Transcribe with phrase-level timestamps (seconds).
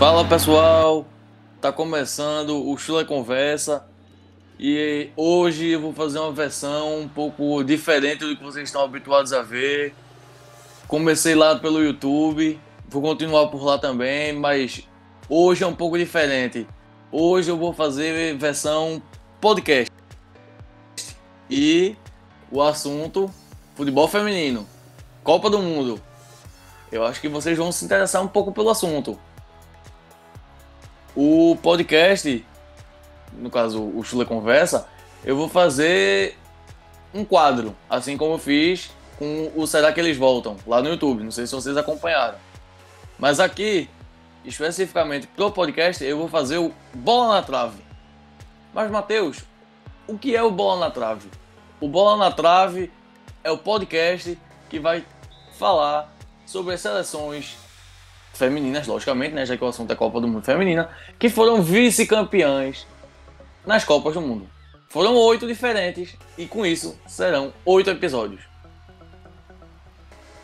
[0.00, 1.04] Fala pessoal,
[1.60, 3.84] tá começando o Chula Conversa
[4.58, 9.30] e hoje eu vou fazer uma versão um pouco diferente do que vocês estão habituados
[9.34, 9.94] a ver.
[10.88, 12.58] Comecei lá pelo YouTube,
[12.88, 14.88] vou continuar por lá também, mas
[15.28, 16.66] hoje é um pouco diferente.
[17.12, 19.02] Hoje eu vou fazer versão
[19.38, 19.92] podcast
[21.50, 21.94] e
[22.50, 23.30] o assunto
[23.74, 24.66] futebol feminino,
[25.22, 26.00] Copa do Mundo.
[26.90, 29.18] Eu acho que vocês vão se interessar um pouco pelo assunto.
[31.14, 32.44] O podcast,
[33.32, 34.88] no caso o Chula Conversa,
[35.24, 36.36] eu vou fazer
[37.12, 41.22] um quadro, assim como eu fiz com o Será que eles voltam lá no YouTube.
[41.22, 42.38] Não sei se vocês acompanharam.
[43.18, 43.88] Mas aqui,
[44.44, 47.82] especificamente pro podcast, eu vou fazer o Bola na Trave.
[48.72, 49.44] Mas Matheus,
[50.06, 51.28] o que é o Bola na Trave?
[51.80, 52.90] O Bola na Trave
[53.44, 54.38] é o podcast
[54.70, 55.04] que vai
[55.58, 56.10] falar
[56.46, 57.58] sobre as seleções
[58.32, 62.86] femininas, logicamente, né, já que o assunto é Copa do Mundo Feminina, que foram vice-campeãs
[63.66, 64.48] nas Copas do Mundo.
[64.88, 68.42] Foram oito diferentes e com isso serão oito episódios.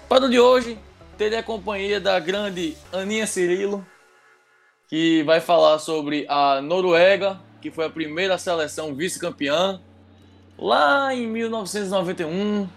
[0.09, 0.79] Para o de hoje,
[1.19, 3.85] terei a companhia da grande Aninha Cirilo,
[4.89, 9.81] que vai falar sobre a Noruega, que foi a primeira seleção vice-campeã
[10.57, 12.69] lá em 1991,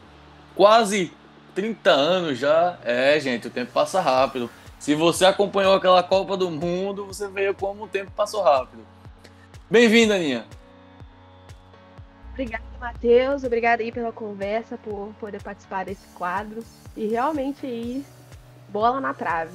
[0.56, 1.12] quase
[1.54, 2.80] 30 anos já.
[2.84, 4.50] É, gente, o tempo passa rápido.
[4.80, 8.81] Se você acompanhou aquela Copa do Mundo, você veio como o tempo passou rápido.
[9.69, 10.45] Bem-vinda, Aninha.
[12.31, 13.44] Obrigada, Matheus.
[13.44, 16.63] Obrigada aí pela conversa, por poder participar desse quadro.
[16.95, 18.05] E realmente aí,
[18.69, 19.52] bola na trave.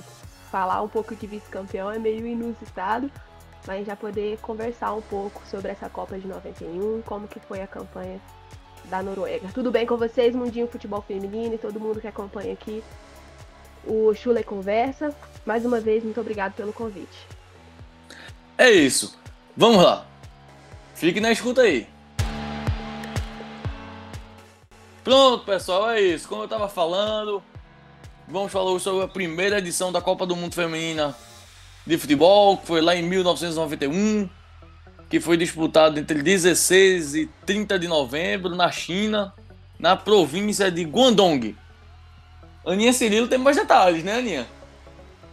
[0.50, 3.10] Falar um pouco de vice-campeão é meio inusitado,
[3.66, 7.66] mas já poder conversar um pouco sobre essa Copa de 91, como que foi a
[7.66, 8.20] campanha
[8.90, 9.48] da Noruega.
[9.54, 12.84] Tudo bem com vocês, Mundinho Futebol Feminino e todo mundo que acompanha aqui
[13.86, 15.14] o Chule Conversa.
[15.44, 17.26] Mais uma vez, muito obrigado pelo convite.
[18.56, 19.18] É isso.
[19.56, 20.06] Vamos lá.
[20.94, 21.86] Fique na escuta aí.
[25.02, 26.26] Pronto, pessoal, é isso.
[26.26, 27.42] Como eu estava falando,
[28.26, 31.14] vamos falar sobre a primeira edição da Copa do Mundo Feminina
[31.86, 34.28] de Futebol, que foi lá em 1991,
[35.10, 39.34] que foi disputado entre 16 e 30 de novembro na China,
[39.78, 41.54] na província de Guangdong.
[42.66, 44.46] Aninha Cirilo tem mais detalhes, né, Aninha?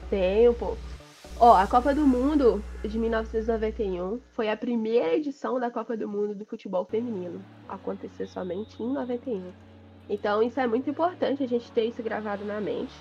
[0.10, 0.76] Tenho, pô.
[1.40, 6.36] Ó, a Copa do Mundo de 1991 foi a primeira edição da Copa do Mundo
[6.36, 7.44] do futebol feminino.
[7.70, 9.44] Aconteceu somente em 91.
[10.10, 12.94] Então isso é muito importante a gente ter isso gravado na mente.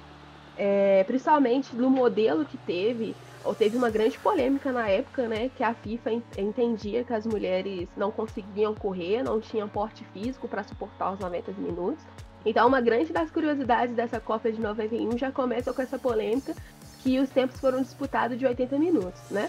[0.57, 5.51] É, principalmente no modelo que teve, ou teve uma grande polêmica na época, né?
[5.57, 10.63] Que a FIFA entendia que as mulheres não conseguiam correr, não tinham porte físico para
[10.63, 12.05] suportar os 90 minutos.
[12.45, 16.55] Então, uma grande das curiosidades dessa Copa de 91 já começa com essa polêmica
[17.03, 19.49] que os tempos foram disputados de 80 minutos, né?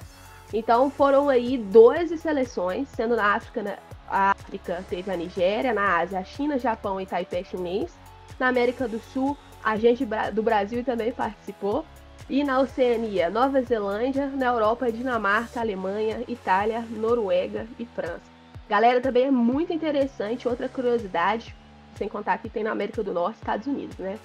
[0.54, 3.78] Então, foram aí 12 seleções, sendo na África, na
[4.10, 7.98] África teve a Nigéria, na Ásia a China, Japão e Taipei chinês,
[8.38, 11.86] na América do Sul a gente do Brasil também participou,
[12.30, 18.22] e na Oceania, Nova Zelândia, na Europa, Dinamarca, Alemanha, Itália, Noruega e França.
[18.68, 21.56] Galera, também é muito interessante, outra curiosidade,
[21.96, 24.20] sem contar que tem na América do Norte, Estados Unidos, né?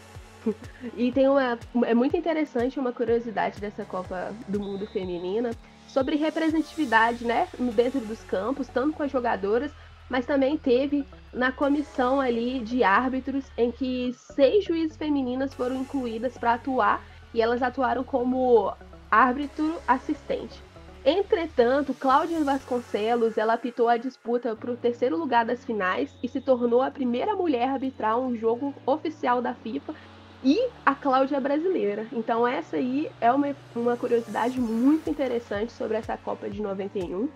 [0.97, 1.59] e tem uma.
[1.85, 5.51] É muito interessante uma curiosidade dessa Copa do Mundo Feminina
[5.87, 7.49] sobre representatividade, né?
[7.75, 9.73] Dentro dos campos, tanto com as jogadoras,
[10.09, 16.37] mas também teve na comissão ali de árbitros em que seis juízes femininas foram incluídas
[16.39, 17.03] para atuar
[17.35, 18.73] e elas atuaram como
[19.11, 20.66] árbitro assistente.
[21.09, 26.41] Entretanto, Cláudia Vasconcelos ela apitou a disputa para o terceiro lugar das finais e se
[26.41, 29.95] tornou a primeira mulher a arbitrar um jogo oficial da FIFA
[30.43, 32.09] e a Cláudia brasileira.
[32.13, 37.29] Então essa aí é uma, uma curiosidade muito interessante sobre essa Copa de 91,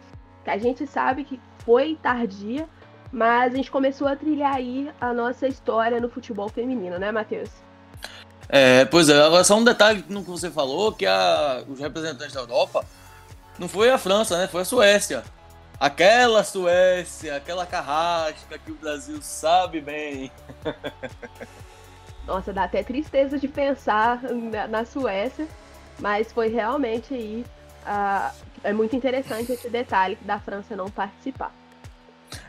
[0.42, 2.68] que a gente sabe que foi tardia,
[3.12, 7.50] mas a gente começou a trilhar aí a nossa história no futebol feminino, né, Matheus?
[8.48, 12.34] É, pois é, agora só um detalhe no que você falou, que a, os representantes
[12.34, 12.84] da Europa
[13.60, 14.48] não foi a França, né?
[14.48, 15.22] Foi a Suécia.
[15.78, 20.32] Aquela Suécia, aquela carrasca que o Brasil sabe bem.
[22.26, 25.46] Nossa, dá até tristeza de pensar na, na Suécia,
[25.98, 27.44] mas foi realmente aí.
[27.82, 28.34] Uh,
[28.64, 31.54] é muito interessante esse detalhe da França não participar.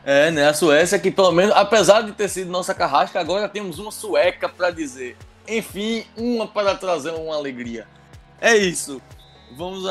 [0.05, 0.47] É, né?
[0.47, 4.47] A Suécia que pelo menos, apesar de ter sido nossa carrasca, agora temos uma sueca
[4.47, 5.17] para dizer.
[5.45, 7.85] Enfim, uma para trazer uma alegria.
[8.39, 9.01] É isso.
[9.57, 9.85] Vamos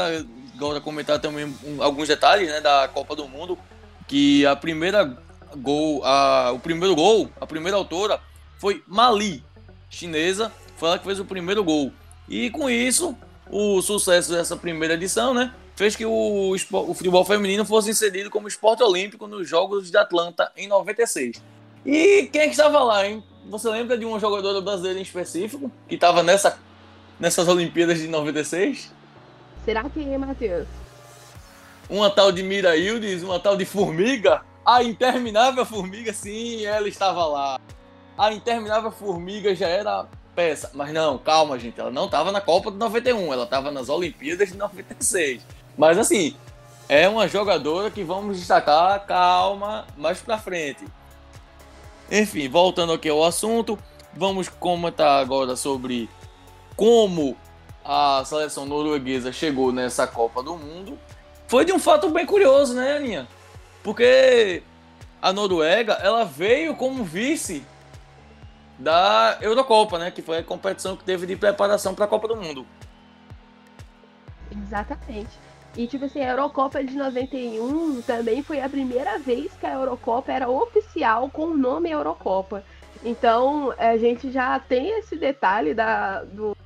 [0.60, 3.58] agora comentar também alguns detalhes né, da Copa do Mundo.
[4.06, 5.16] Que a primeira
[5.56, 8.20] gol, a, o primeiro gol, a primeira autora
[8.58, 9.42] foi Mali,
[9.88, 10.52] chinesa.
[10.76, 11.90] Foi ela que fez o primeiro gol.
[12.28, 13.16] E com isso,
[13.50, 15.54] o sucesso dessa primeira edição, né?
[15.74, 20.52] Fez que o, o futebol feminino fosse inserido como esporte olímpico nos Jogos de Atlanta
[20.54, 21.42] em 96.
[21.86, 23.24] E quem é que estava lá, hein?
[23.48, 26.58] Você lembra de uma jogadora brasileira em específico que estava nessa,
[27.18, 28.99] nessas Olimpíadas de 96?
[29.64, 30.66] Será que é, Matheus?
[31.88, 34.42] Uma tal de Mira Hildes, uma tal de Formiga?
[34.64, 37.60] A interminável Formiga, sim, ela estava lá.
[38.16, 40.70] A interminável Formiga já era peça.
[40.74, 41.80] Mas não, calma, gente.
[41.80, 45.42] Ela não estava na Copa de 91, ela estava nas Olimpíadas de 96.
[45.76, 46.36] Mas assim,
[46.88, 50.84] é uma jogadora que vamos destacar, calma, mais pra frente.
[52.10, 53.78] Enfim, voltando aqui ao assunto,
[54.14, 56.08] vamos comentar agora sobre
[56.76, 57.36] como
[57.92, 60.96] a seleção norueguesa chegou nessa Copa do Mundo.
[61.48, 63.26] Foi de um fato bem curioso, né, Aninha?
[63.82, 64.62] Porque
[65.20, 67.66] a Noruega, ela veio como vice
[68.78, 70.12] da Eurocopa, né?
[70.12, 72.64] Que foi a competição que teve de preparação para a Copa do Mundo.
[74.52, 75.36] Exatamente.
[75.76, 80.30] E, tipo assim, a Eurocopa de 91 também foi a primeira vez que a Eurocopa
[80.30, 82.62] era oficial com o nome Eurocopa.
[83.04, 86.56] Então, a gente já tem esse detalhe da, do,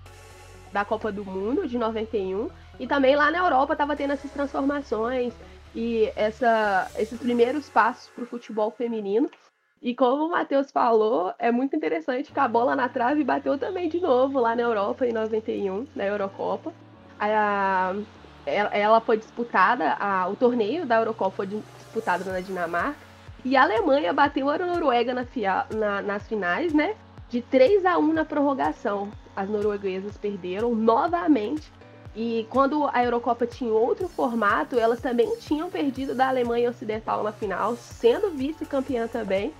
[0.74, 2.50] da Copa do Mundo de 91.
[2.80, 5.32] E também lá na Europa estava tendo essas transformações
[5.72, 9.30] e essa, esses primeiros passos para o futebol feminino.
[9.80, 13.88] E como o Matheus falou, é muito interessante que a bola na trave bateu também
[13.88, 16.72] de novo lá na Europa em 91, na Eurocopa.
[17.20, 17.94] A,
[18.44, 22.96] ela foi disputada, a, o torneio da Eurocopa foi disputado na Dinamarca.
[23.44, 25.26] E a Alemanha bateu a Noruega na,
[25.70, 26.96] na, nas finais, né?
[27.28, 29.10] De 3 a 1 na prorrogação.
[29.36, 31.72] As norueguesas perderam novamente.
[32.14, 37.32] E quando a Eurocopa tinha outro formato, elas também tinham perdido da Alemanha Ocidental na
[37.32, 39.52] final, sendo vice-campeã também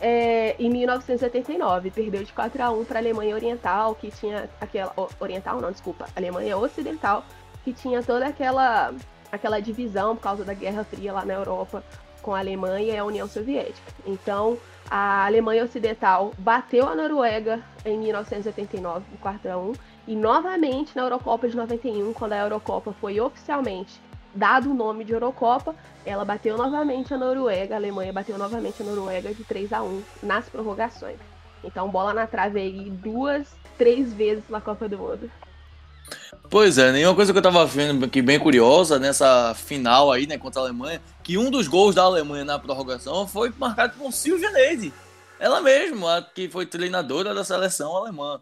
[0.00, 1.92] é, em 1979.
[1.92, 4.92] Perdeu de 4 a 1 para a Alemanha Oriental, que tinha aquela.
[5.20, 6.08] Oriental, não, desculpa.
[6.16, 7.24] Alemanha Ocidental,
[7.62, 8.92] que tinha toda aquela,
[9.30, 11.84] aquela divisão por causa da Guerra Fria lá na Europa
[12.20, 13.92] com a Alemanha e a União Soviética.
[14.06, 14.58] Então,
[14.94, 19.72] a Alemanha Ocidental bateu a Noruega em 1989, por 4 a 1
[20.06, 23.98] e novamente na Eurocopa de 91, quando a Eurocopa foi oficialmente
[24.34, 25.74] dado o nome de Eurocopa,
[26.04, 30.02] ela bateu novamente a Noruega, a Alemanha bateu novamente a Noruega de 3 a 1
[30.22, 31.16] nas prorrogações.
[31.64, 35.30] Então, bola na trave aí duas, três vezes na Copa do Mundo.
[36.50, 40.36] Pois é, nenhuma coisa que eu tava vendo aqui bem curiosa nessa final aí, né,
[40.36, 44.50] contra a Alemanha, que um dos gols da Alemanha na prorrogação foi marcado por Silvia
[44.50, 44.92] Neide.
[45.40, 48.40] Ela mesma, a que foi treinadora da seleção alemã.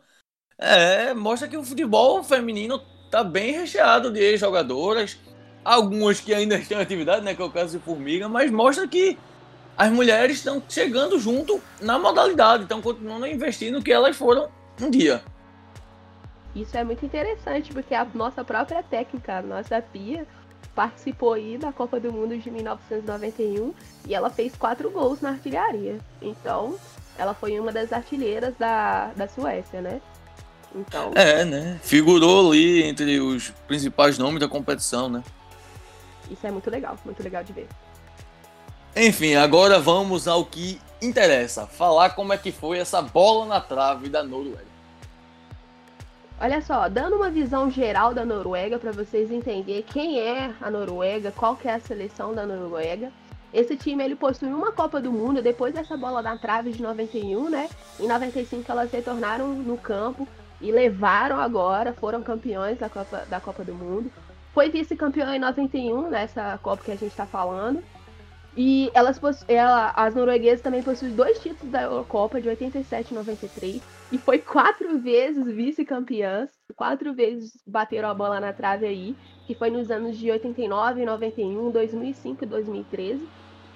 [0.59, 2.81] É, mostra que o futebol feminino
[3.11, 5.17] tá bem recheado de jogadoras
[5.65, 8.87] algumas que ainda estão em atividade, né, que é o caso de Formiga, mas mostra
[8.89, 9.17] que
[9.77, 14.49] as mulheres estão chegando junto na modalidade, estão continuando a investir no que elas foram
[14.81, 15.23] um dia.
[16.55, 20.26] Isso é muito interessante, porque a nossa própria técnica, a nossa Pia,
[20.75, 23.75] participou aí da Copa do Mundo de 1991
[24.06, 25.99] e ela fez quatro gols na artilharia.
[26.20, 26.76] Então,
[27.17, 30.00] ela foi uma das artilheiras da, da Suécia, né?
[30.75, 31.12] Então...
[31.14, 31.79] É, né?
[31.82, 35.23] Figurou ali entre os principais nomes da competição, né?
[36.31, 37.69] Isso é muito legal, muito legal de ver.
[38.94, 44.08] Enfim, agora vamos ao que interessa, falar como é que foi essa bola na trave
[44.08, 44.70] da Noruega.
[46.42, 51.30] Olha só, dando uma visão geral da Noruega para vocês entenderem quem é a Noruega,
[51.30, 53.12] qual que é a seleção da Noruega.
[53.52, 57.50] Esse time ele possui uma Copa do Mundo depois dessa bola na trave de 91,
[57.50, 57.68] né?
[57.99, 60.26] Em 95 elas retornaram no campo
[60.62, 64.11] e levaram agora, foram campeões da Copa, da Copa do Mundo.
[64.54, 67.85] Foi vice-campeã em 91, nessa Copa que a gente está falando.
[68.56, 74.00] E elas ela, as norueguesas também possuem dois títulos da Eurocopa, de 87 e 93.
[74.12, 76.50] E foi quatro vezes vice-campeãs.
[76.76, 79.17] Quatro vezes bateram a bola na trave aí.
[79.47, 83.29] Que foi nos anos de 89, 91, 2005 e 2013.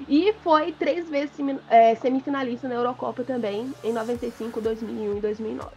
[0.08, 1.36] E foi três vezes
[1.68, 5.70] é, semifinalista na Eurocopa também, em 95, 2001 e 2009.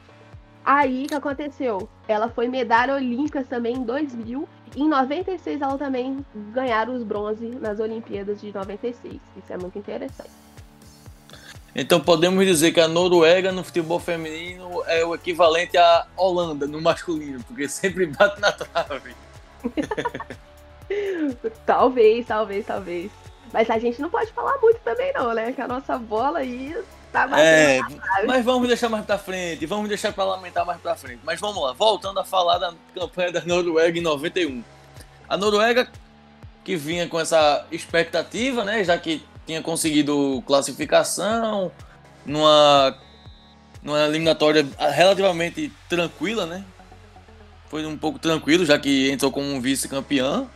[0.66, 1.88] Aí o que aconteceu?
[2.08, 7.80] Ela foi medalha olímpica também em 2000 em 96, ela também ganharam os bronze nas
[7.80, 9.20] Olimpíadas de 96.
[9.36, 10.47] Isso é muito interessante.
[11.76, 16.82] Então podemos dizer que a Noruega no futebol feminino é o equivalente à Holanda no
[16.82, 19.16] masculino, porque sempre bate na trave.
[21.66, 23.12] talvez, talvez, talvez.
[23.54, 25.52] Mas a gente não pode falar muito também não, né?
[25.52, 26.76] Que a nossa bola aí
[27.12, 27.80] tá É,
[28.26, 31.20] mas vamos deixar mais pra frente, vamos deixar pra lamentar mais pra frente.
[31.24, 34.64] Mas vamos lá, voltando a falar da campanha da Noruega em 91.
[35.30, 35.88] A Noruega,
[36.64, 41.72] que vinha com essa expectativa, né, já que tinha conseguido classificação
[42.24, 42.96] numa,
[43.82, 46.64] numa eliminatória relativamente tranquila, né?
[47.70, 50.50] foi um pouco tranquilo, já que entrou como vice-campeão.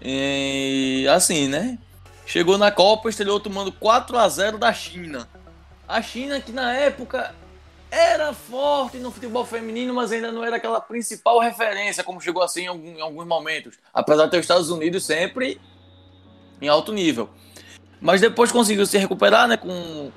[0.00, 1.78] E assim, né?
[2.24, 5.28] Chegou na Copa, estreou tomando 4 a 0 da China.
[5.86, 7.34] A China que na época
[7.90, 12.66] era forte no futebol feminino, mas ainda não era aquela principal referência, como chegou assim
[12.66, 13.76] em, alguns momentos.
[13.92, 15.60] Apesar de ter os Estados Unidos sempre
[16.60, 17.30] em alto nível.
[18.00, 19.56] Mas depois conseguiu se recuperar, né?
[19.56, 20.10] Com.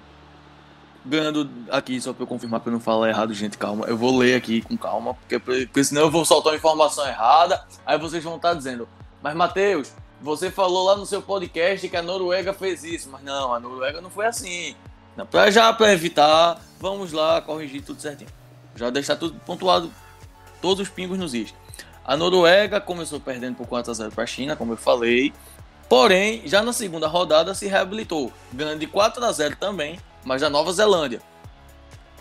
[1.04, 3.86] Ganhando aqui, só para eu confirmar para eu não falar errado, gente, calma.
[3.88, 7.66] Eu vou ler aqui com calma, porque, porque senão eu vou soltar uma informação errada.
[7.84, 8.88] Aí vocês vão estar dizendo,
[9.22, 13.10] mas Matheus, você falou lá no seu podcast que a Noruega fez isso.
[13.10, 14.76] Mas não, a Noruega não foi assim.
[15.30, 18.30] Pra, já para evitar, vamos lá corrigir tudo certinho.
[18.76, 19.92] Já deixar tudo pontuado,
[20.62, 21.54] todos os pingos nos is.
[22.06, 25.34] A Noruega começou perdendo por 4 a 0 para a China, como eu falei.
[25.92, 30.50] Porém, já na segunda rodada se reabilitou, ganhando de 4 a 0 também, mas da
[30.50, 31.22] Nova Zelândia.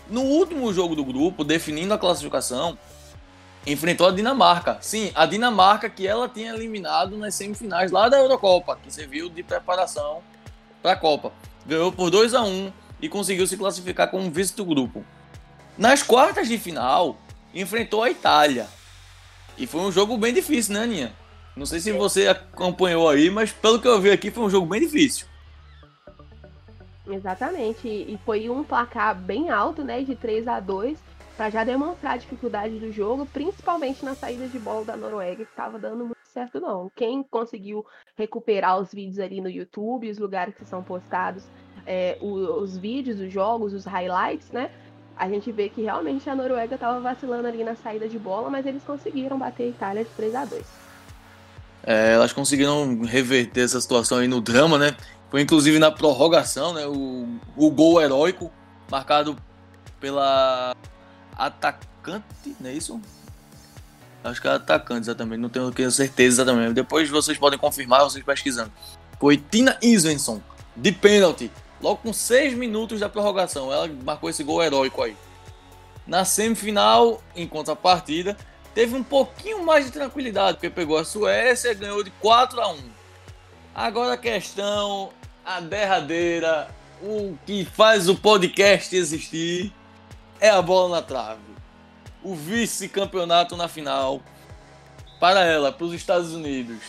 [0.09, 2.77] No último jogo do grupo, definindo a classificação,
[3.65, 4.77] enfrentou a Dinamarca.
[4.81, 9.41] Sim, a Dinamarca que ela tinha eliminado nas semifinais lá da Eurocopa, que serviu de
[9.41, 10.21] preparação
[10.83, 11.31] para a Copa.
[11.65, 15.01] Ganhou por 2 a 1 e conseguiu se classificar como vice do grupo.
[15.77, 17.15] Nas quartas de final,
[17.55, 18.67] enfrentou a Itália.
[19.57, 21.20] E foi um jogo bem difícil, né, Aninha?
[21.55, 24.65] Não sei se você acompanhou aí, mas pelo que eu vi aqui foi um jogo
[24.65, 25.27] bem difícil.
[27.07, 30.97] Exatamente, e foi um placar bem alto, né, de 3 a 2
[31.35, 35.51] para já demonstrar a dificuldade do jogo, principalmente na saída de bola da Noruega, que
[35.51, 36.91] estava dando muito certo não.
[36.95, 41.43] Quem conseguiu recuperar os vídeos ali no YouTube, os lugares que são postados,
[41.85, 44.71] é, os, os vídeos, os jogos, os highlights, né?
[45.17, 48.65] A gente vê que realmente a Noruega estava vacilando ali na saída de bola, mas
[48.65, 50.90] eles conseguiram bater a Itália de 3 a 2
[51.83, 54.95] é, elas conseguiram reverter essa situação aí no drama, né?
[55.29, 56.85] Foi inclusive na prorrogação, né?
[56.85, 58.51] O, o gol heróico
[58.89, 59.37] marcado
[59.99, 60.75] pela
[61.35, 63.01] atacante, não é isso?
[64.23, 66.73] Acho que é atacante exatamente, não tenho certeza exatamente.
[66.73, 68.71] Depois vocês podem confirmar, vocês pesquisando.
[69.19, 70.41] Foi Tina Isvenson,
[70.75, 73.71] de pênalti, logo com 6 minutos da prorrogação.
[73.71, 75.15] Ela marcou esse gol heróico aí.
[76.05, 78.37] Na semifinal, em contrapartida,
[78.73, 82.79] teve um pouquinho mais de tranquilidade, porque pegou a Suécia, ganhou de 4 a 1.
[83.73, 85.11] Agora a questão,
[85.45, 86.69] a derradeira,
[87.01, 89.73] o que faz o podcast existir
[90.39, 91.39] é a bola na trave.
[92.23, 94.21] O vice-campeonato na final
[95.19, 96.79] para ela, para os Estados Unidos.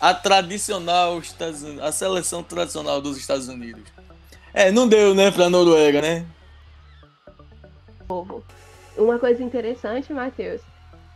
[0.00, 1.20] A tradicional,
[1.82, 3.84] a seleção tradicional dos Estados Unidos.
[4.52, 6.26] É, não deu, né, para a Noruega, né?
[8.96, 10.60] Uma coisa interessante, Matheus,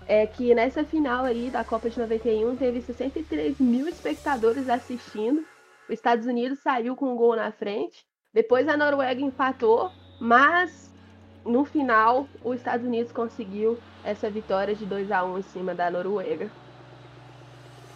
[0.08, 5.44] é que nessa final aí da Copa de 91 teve 63 mil espectadores assistindo.
[5.86, 8.06] Os Estados Unidos saiu com um gol na frente.
[8.32, 10.90] Depois a Noruega empatou, mas
[11.44, 15.90] no final os Estados Unidos conseguiu essa vitória de 2 a 1 em cima da
[15.90, 16.50] Noruega.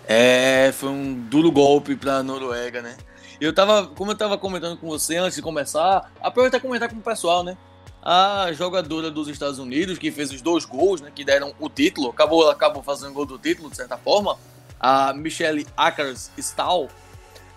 [0.07, 2.97] É, foi um duro golpe para a Noruega, né?
[3.41, 7.03] Eu tava, como eu tava comentando com você antes de começar, aproveitar comentar com o
[7.03, 7.57] pessoal, né?
[8.03, 12.11] A jogadora dos Estados Unidos, que fez os dois gols, né, que deram o título,
[12.11, 14.37] acabou, acabou fazendo gol do título, de certa forma,
[14.81, 16.89] a Michelle Akers Stahl,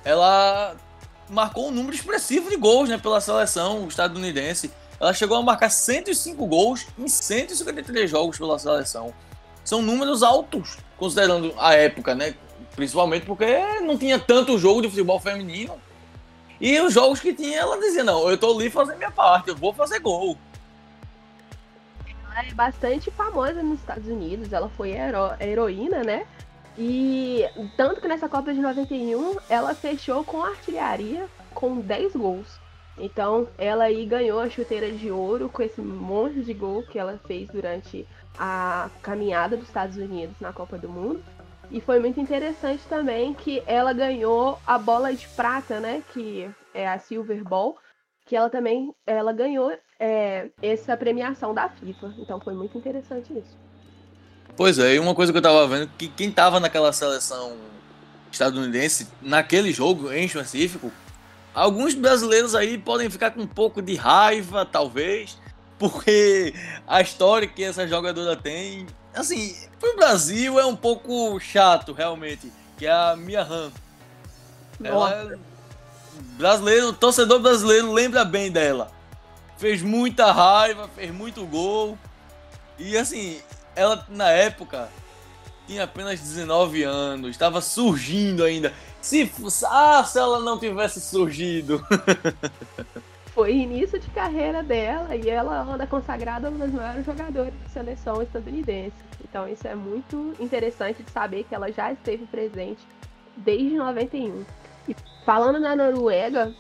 [0.04, 0.76] ela
[1.28, 4.72] marcou um número expressivo de gols né, pela seleção estadunidense.
[5.00, 9.12] Ela chegou a marcar 105 gols em 153 jogos pela seleção.
[9.64, 12.36] São números altos, considerando a época, né?
[12.76, 15.74] Principalmente porque não tinha tanto jogo de futebol feminino
[16.60, 19.56] e os jogos que tinha, ela dizia: Não, eu tô ali fazendo minha parte, eu
[19.56, 20.38] vou fazer gol.
[22.08, 26.26] Ela é bastante famosa nos Estados Unidos, ela foi hero heroína, né?
[26.78, 27.46] E
[27.78, 32.60] tanto que nessa Copa de 91 ela fechou com artilharia com 10 gols.
[32.98, 37.20] Então ela aí ganhou a chuteira de ouro com esse monte de gol que ela
[37.26, 38.06] fez durante
[38.38, 41.24] a caminhada dos Estados Unidos na Copa do Mundo.
[41.72, 46.04] E foi muito interessante também que ela ganhou a bola de prata, né?
[46.14, 47.78] Que é a Silver Ball,
[48.26, 52.14] que ela também ela ganhou é, essa premiação da FIFA.
[52.18, 53.58] Então foi muito interessante isso.
[54.56, 57.58] Pois é, e uma coisa que eu tava vendo, que quem tava naquela seleção
[58.32, 60.92] estadunidense, naquele jogo em específico,
[61.54, 65.38] alguns brasileiros aí podem ficar com um pouco de raiva, talvez,
[65.78, 66.54] porque
[66.88, 72.86] a história que essa jogadora tem assim, pro Brasil é um pouco chato, realmente, que
[72.86, 73.72] é a Mia Han.
[74.84, 75.38] Ela é
[76.38, 78.92] brasileiro, torcedor brasileiro lembra bem dela.
[79.58, 81.98] Fez muita raiva, fez muito gol.
[82.78, 83.40] E assim,
[83.76, 84.90] ela na época
[85.66, 88.74] tinha apenas 19 anos, estava surgindo ainda.
[89.02, 89.32] Se,
[89.70, 91.86] ah, se ela não tivesse surgido.
[93.36, 98.22] foi início de carreira dela e ela anda consagrada uma das maiores jogadoras de seleção
[98.24, 98.96] estadunidense.
[99.22, 102.80] Então isso é muito interessante de saber que ela já esteve presente
[103.36, 104.46] desde 91.
[104.88, 106.54] E falando na Noruega,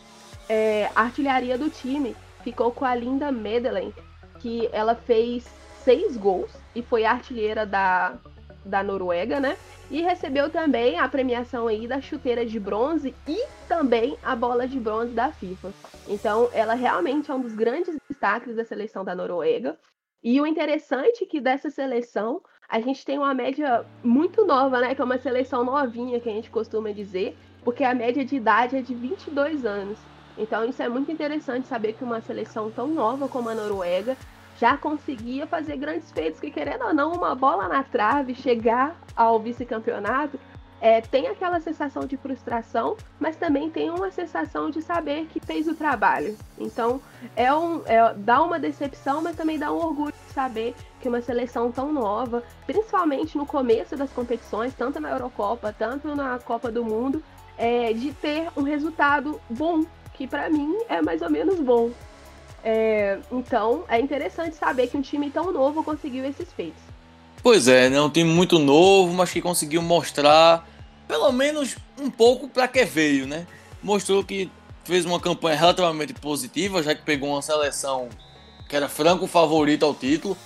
[0.49, 2.13] é, a artilharia do time
[2.43, 3.93] ficou com a Linda Medellin,
[4.39, 5.45] que ela fez
[5.81, 8.15] seis gols e foi artilheira da,
[8.65, 9.55] da Noruega, né?
[9.89, 14.77] E recebeu também a premiação aí da chuteira de bronze e também a bola de
[14.77, 15.71] bronze da FIFA.
[16.07, 19.77] Então, ela realmente é um dos grandes destaques da seleção da Noruega.
[20.23, 24.95] E o interessante é que dessa seleção, a gente tem uma média muito nova, né?
[24.95, 28.77] Que é uma seleção novinha, que a gente costuma dizer, porque a média de idade
[28.77, 29.97] é de 22 anos.
[30.37, 34.17] Então, isso é muito interessante saber que uma seleção tão nova como a Noruega
[34.57, 39.39] já conseguia fazer grandes feitos, que querendo ou não, uma bola na trave, chegar ao
[39.39, 40.39] vice-campeonato,
[40.85, 45.67] é, tem aquela sensação de frustração, mas também tem uma sensação de saber que fez
[45.67, 46.37] o trabalho.
[46.59, 47.01] Então,
[47.35, 51.21] é um, é, dá uma decepção, mas também dá um orgulho de saber que uma
[51.21, 56.85] seleção tão nova, principalmente no começo das competições, tanto na Eurocopa, tanto na Copa do
[56.85, 57.23] Mundo,
[57.57, 61.89] é, de ter um resultado bom, que para mim é mais ou menos bom.
[62.63, 66.83] É, então, é interessante saber que um time tão novo conseguiu esses feitos.
[67.41, 67.99] Pois é, né?
[67.99, 70.74] Um time muito novo, mas que conseguiu mostrar
[71.07, 73.47] pelo menos um pouco para que veio, né?
[73.81, 74.49] Mostrou que
[74.83, 78.09] fez uma campanha relativamente positiva, já que pegou uma seleção
[78.67, 80.37] que era franco favorito ao título.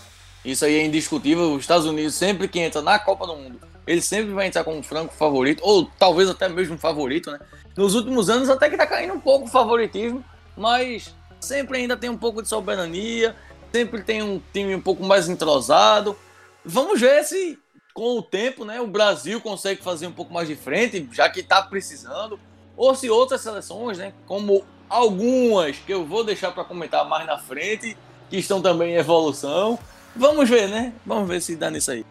[0.44, 1.54] Isso aí é indiscutível.
[1.54, 4.82] Os Estados Unidos, sempre que entra na Copa do Mundo, ele sempre vai entrar como
[4.84, 7.40] franco favorito, ou talvez até mesmo favorito, né?
[7.76, 10.24] Nos últimos anos até que tá caindo um pouco o favoritismo,
[10.56, 13.36] mas sempre ainda tem um pouco de soberania,
[13.72, 16.16] sempre tem um time um pouco mais entrosado.
[16.64, 17.58] Vamos ver se
[18.00, 21.42] com o tempo, né, o Brasil consegue fazer um pouco mais de frente, já que
[21.42, 22.40] está precisando,
[22.78, 27.38] ou se outras seleções, né, como algumas que eu vou deixar para comentar mais na
[27.38, 27.98] frente,
[28.30, 29.78] que estão também em evolução.
[30.16, 30.94] Vamos ver, né?
[31.06, 32.06] Vamos ver se dá nisso aí.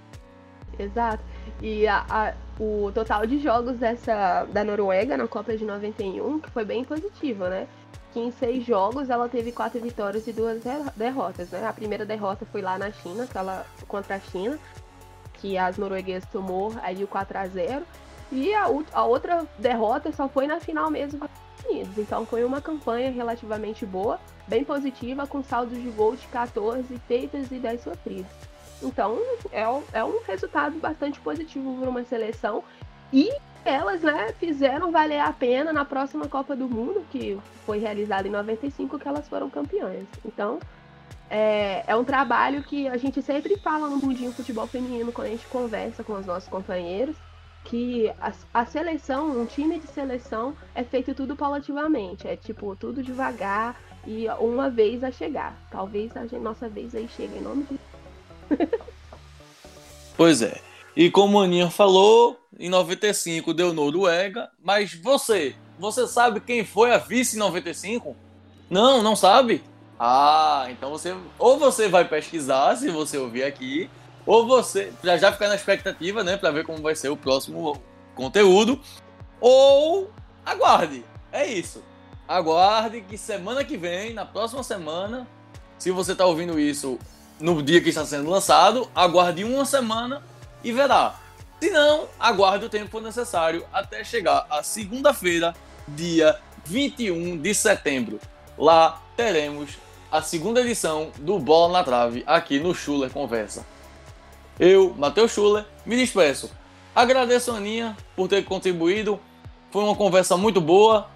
[0.79, 1.25] Exato.
[1.63, 6.51] E a, a, o total de jogos dessa da Noruega na Copa de 91, que
[6.51, 7.67] foi bem positivo, né?
[8.13, 10.63] que em seis jogos ela teve quatro vitórias e duas
[10.97, 11.67] derrotas, né?
[11.67, 14.59] A primeira derrota foi lá na China, aquela, contra a China,
[15.39, 17.87] que as norueguesas tomou aí o 4 a 0
[18.31, 21.29] e a, a outra derrota só foi na final mesmo.
[21.97, 27.51] Então foi uma campanha relativamente boa, bem positiva, com saldos de gol de 14 feitas
[27.51, 28.31] e 10 sofridas.
[28.83, 29.19] Então
[29.53, 32.63] é, é um resultado bastante positivo para uma seleção
[33.13, 33.31] e
[33.65, 38.31] elas, né, fizeram valer a pena na próxima Copa do Mundo, que foi realizada em
[38.31, 40.07] 95, que elas foram campeãs.
[40.25, 40.59] Então,
[41.31, 45.31] é, é um trabalho que a gente sempre fala no Mundinho Futebol Feminino, quando a
[45.31, 47.17] gente conversa com os nossos companheiros,
[47.65, 52.27] que a, a, seleção, um time de seleção, é feito tudo paulativamente.
[52.27, 55.55] É tipo, tudo devagar e uma vez a chegar.
[55.71, 57.79] Talvez a gente, nossa vez aí chegue em nome de.
[60.17, 60.61] pois é.
[60.97, 66.93] E como a Aninha falou, em 95 deu Noruega, mas você, você sabe quem foi
[66.93, 68.17] a vice em 95?
[68.71, 69.63] Não, não sabe?
[69.99, 73.91] Ah, então você ou você vai pesquisar se você ouvir aqui,
[74.25, 77.83] ou você já já ficar na expectativa, né, para ver como vai ser o próximo
[78.15, 78.81] conteúdo,
[79.41, 80.11] ou
[80.45, 81.05] aguarde.
[81.33, 81.83] É isso.
[82.29, 85.27] Aguarde que semana que vem, na próxima semana,
[85.79, 86.99] se você está ouvindo isso
[87.41, 90.23] no dia que está sendo lançado, aguarde uma semana
[90.63, 91.15] e verá.
[91.61, 95.55] Se não, aguarde o tempo necessário até chegar a segunda-feira,
[95.89, 98.21] dia 21 de setembro.
[98.57, 99.71] Lá teremos
[100.11, 103.67] a segunda edição do Bola na Trave aqui no Schuller Conversa.
[104.59, 106.51] Eu, Matheus Schuller, me despeço.
[106.95, 109.21] Agradeço a Aninha por ter contribuído.
[109.71, 111.09] Foi uma conversa muito boa.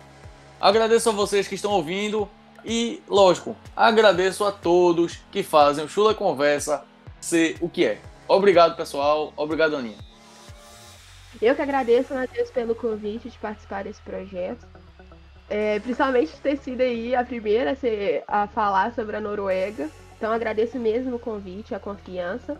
[0.61, 2.29] Agradeço a vocês que estão ouvindo.
[2.65, 6.85] E, lógico, agradeço a todos que fazem o Chula Conversa
[7.21, 7.99] ser o que é.
[8.29, 9.33] Obrigado, pessoal.
[9.37, 9.99] Obrigado, Aninha.
[11.41, 14.67] Eu que agradeço, Matheus, pelo convite de participar desse projeto.
[15.55, 19.91] É, principalmente ter sido aí a primeira a, ser, a falar sobre a Noruega.
[20.17, 22.57] Então agradeço mesmo o convite, a confiança.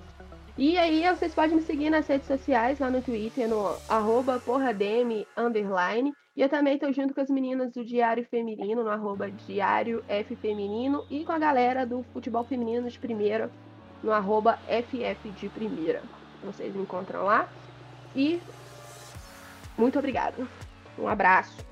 [0.59, 5.25] E aí vocês podem me seguir nas redes sociais, lá no Twitter, no arroba porradm,
[5.35, 6.13] underline.
[6.37, 10.37] E eu também estou junto com as meninas do Diário Feminino, no arroba Diário F
[10.37, 13.51] Feminino, e com a galera do Futebol Feminino de Primeira,
[14.03, 16.03] no arroba FF de Primeira.
[16.45, 17.49] Vocês me encontram lá.
[18.15, 18.39] E
[19.79, 20.47] muito obrigada.
[20.99, 21.72] Um abraço.